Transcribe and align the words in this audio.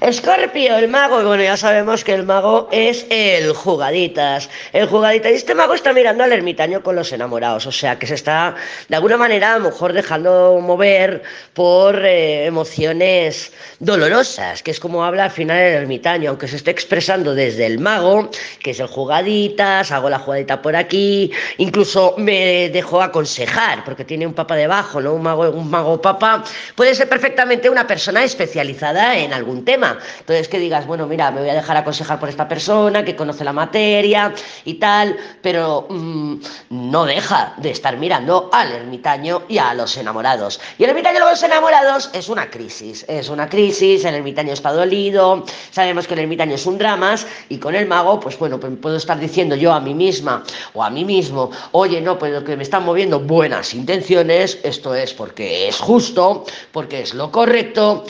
Escorpio, 0.00 0.78
el 0.78 0.88
mago, 0.88 1.20
y 1.20 1.24
bueno, 1.26 1.42
ya 1.42 1.58
sabemos 1.58 2.04
que 2.04 2.14
el 2.14 2.24
mago 2.24 2.70
es 2.72 3.04
el 3.10 3.52
jugaditas. 3.52 4.48
El 4.72 4.86
jugaditas. 4.86 5.30
Y 5.30 5.34
este 5.34 5.54
mago 5.54 5.74
está 5.74 5.92
mirando 5.92 6.24
al 6.24 6.32
ermitaño 6.32 6.82
con 6.82 6.96
los 6.96 7.12
enamorados, 7.12 7.66
o 7.66 7.72
sea 7.72 7.98
que 7.98 8.06
se 8.06 8.14
está 8.14 8.54
de 8.88 8.96
alguna 8.96 9.18
manera 9.18 9.52
a 9.52 9.58
lo 9.58 9.66
mejor 9.66 9.92
dejando 9.92 10.58
mover 10.62 11.22
por 11.52 12.02
eh, 12.02 12.46
emociones 12.46 13.52
dolorosas, 13.78 14.62
que 14.62 14.70
es 14.70 14.80
como 14.80 15.04
habla 15.04 15.24
al 15.24 15.30
final 15.30 15.58
el 15.58 15.74
ermitaño, 15.74 16.30
aunque 16.30 16.48
se 16.48 16.56
esté 16.56 16.70
expresando 16.70 17.34
desde 17.34 17.66
el 17.66 17.78
mago, 17.78 18.30
que 18.62 18.70
es 18.70 18.80
el 18.80 18.86
jugaditas, 18.86 19.92
hago 19.92 20.08
la 20.08 20.18
jugadita 20.18 20.62
por 20.62 20.76
aquí, 20.76 21.30
incluso 21.58 22.14
me 22.16 22.70
dejó 22.70 23.02
aconsejar, 23.02 23.84
porque 23.84 24.06
tiene 24.06 24.26
un 24.26 24.32
papa 24.32 24.56
debajo, 24.56 24.98
¿no? 25.02 25.12
Un 25.12 25.22
mago, 25.22 25.50
un 25.50 25.68
mago 25.68 26.00
papa, 26.00 26.42
puede 26.74 26.94
ser 26.94 27.06
perfectamente 27.06 27.68
una 27.68 27.86
persona 27.86 28.24
especializada 28.24 29.18
en 29.18 29.34
algún 29.34 29.62
tema 29.62 29.89
entonces 30.18 30.48
que 30.48 30.58
digas, 30.58 30.86
bueno, 30.86 31.06
mira, 31.06 31.30
me 31.30 31.40
voy 31.40 31.50
a 31.50 31.54
dejar 31.54 31.76
aconsejar 31.76 32.20
por 32.20 32.28
esta 32.28 32.48
persona 32.48 33.04
que 33.04 33.16
conoce 33.16 33.44
la 33.44 33.52
materia 33.52 34.32
y 34.64 34.74
tal, 34.74 35.16
pero 35.42 35.86
mmm, 35.88 36.36
no 36.70 37.04
deja 37.04 37.54
de 37.56 37.70
estar 37.70 37.96
mirando 37.96 38.48
al 38.52 38.72
ermitaño 38.72 39.42
y 39.48 39.58
a 39.58 39.74
los 39.74 39.96
enamorados. 39.96 40.60
Y 40.78 40.84
el 40.84 40.90
ermitaño 40.90 41.18
y 41.18 41.20
los 41.20 41.42
enamorados 41.42 42.10
es 42.12 42.28
una 42.28 42.50
crisis, 42.50 43.04
es 43.08 43.28
una 43.28 43.48
crisis, 43.48 44.04
el 44.04 44.14
ermitaño 44.14 44.52
está 44.52 44.72
dolido, 44.72 45.44
sabemos 45.70 46.06
que 46.06 46.14
el 46.14 46.20
ermitaño 46.20 46.54
es 46.54 46.66
un 46.66 46.78
drama 46.78 47.00
y 47.48 47.58
con 47.58 47.74
el 47.74 47.86
mago, 47.86 48.20
pues 48.20 48.38
bueno, 48.38 48.60
pues 48.60 48.72
puedo 48.80 48.96
estar 48.96 49.18
diciendo 49.18 49.56
yo 49.56 49.72
a 49.72 49.80
mí 49.80 49.94
misma 49.94 50.44
o 50.74 50.84
a 50.84 50.90
mí 50.90 51.04
mismo, 51.04 51.50
oye, 51.72 52.00
no, 52.00 52.18
pues 52.18 52.32
lo 52.32 52.44
que 52.44 52.56
me 52.56 52.62
están 52.62 52.84
moviendo 52.84 53.20
buenas 53.20 53.74
intenciones, 53.74 54.58
esto 54.62 54.94
es 54.94 55.14
porque 55.14 55.68
es 55.68 55.78
justo, 55.78 56.44
porque 56.72 57.00
es 57.00 57.14
lo 57.14 57.30
correcto, 57.32 58.04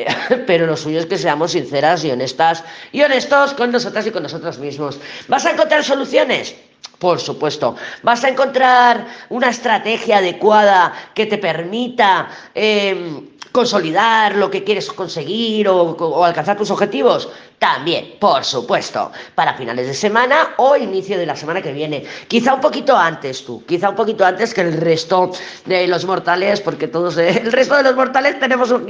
pero 0.46 0.66
lo 0.66 0.76
suyo 0.76 1.00
es 1.00 1.06
que 1.06 1.18
seamos 1.18 1.52
sinceras 1.52 2.04
y 2.04 2.10
honestas 2.10 2.64
y 2.92 3.02
honestos 3.02 3.54
con 3.54 3.72
nosotras 3.72 4.06
y 4.06 4.10
con 4.10 4.22
nosotros 4.22 4.58
mismos. 4.58 4.98
¿Vas 5.28 5.46
a 5.46 5.52
encontrar 5.52 5.84
soluciones? 5.84 6.54
Por 7.02 7.18
supuesto. 7.18 7.74
¿Vas 8.04 8.22
a 8.22 8.28
encontrar 8.28 9.04
una 9.28 9.48
estrategia 9.48 10.18
adecuada 10.18 10.92
que 11.14 11.26
te 11.26 11.36
permita 11.36 12.28
eh, 12.54 13.24
consolidar 13.50 14.36
lo 14.36 14.48
que 14.48 14.62
quieres 14.62 14.86
conseguir 14.92 15.68
o, 15.68 16.24
alcanzar 16.24 16.56
tus 16.56 16.70
objetivos? 16.70 17.28
También, 17.58 18.14
por 18.18 18.44
supuesto, 18.44 19.12
para 19.36 19.54
finales 19.54 19.86
de 19.86 19.94
semana 19.94 20.54
o 20.56 20.76
inicio 20.76 21.16
de 21.16 21.26
la 21.26 21.36
semana 21.36 21.62
que 21.62 21.72
viene. 21.72 22.04
Quizá 22.26 22.54
un 22.54 22.60
poquito 22.60 22.96
antes 22.96 23.44
tú, 23.44 23.64
quizá 23.66 23.90
un 23.90 23.94
poquito 23.94 24.26
antes 24.26 24.52
que 24.52 24.62
el 24.62 24.80
resto 24.80 25.30
de 25.64 25.86
los 25.86 26.04
mortales, 26.04 26.60
porque 26.60 26.88
todos, 26.88 27.16
el 27.18 27.52
resto 27.52 27.76
de 27.76 27.84
los 27.84 27.94
mortales 27.94 28.40
tenemos 28.40 28.72
un, 28.72 28.82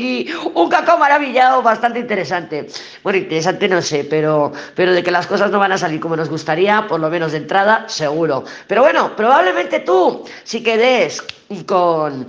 un 0.54 0.68
maravillado 0.98 1.60
bastante 1.60 1.98
interesante. 1.98 2.66
Bueno, 3.02 3.18
interesante 3.18 3.68
no 3.68 3.82
sé, 3.82 4.04
pero, 4.08 4.52
pero 4.74 4.94
de 4.94 5.02
que 5.02 5.10
las 5.10 5.26
cosas 5.26 5.50
no 5.50 5.58
van 5.58 5.72
a 5.72 5.76
salir 5.76 6.00
como 6.00 6.16
nos 6.16 6.30
gustaría, 6.30 6.86
por 6.88 6.98
lo 6.98 7.10
menos 7.10 7.32
de 7.32 7.38
entrada, 7.38 7.84
seguro. 8.02 8.44
Pero 8.66 8.82
bueno, 8.82 9.14
probablemente 9.14 9.80
tú, 9.80 10.24
si 10.42 10.62
quedes 10.62 11.22
con, 11.66 12.26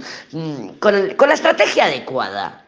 con, 0.80 1.10
con 1.16 1.28
la 1.28 1.34
estrategia 1.34 1.86
adecuada 1.86 2.62